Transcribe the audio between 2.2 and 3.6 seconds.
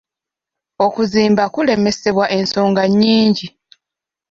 ensonga nnyingi.